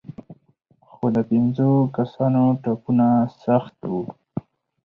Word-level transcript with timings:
خو 0.89 1.05
د 1.15 1.17
پېنځو 1.29 1.71
کسانو 1.95 2.43
ټپونه 2.61 3.07
سخت 3.43 3.77
وو. 3.91 4.03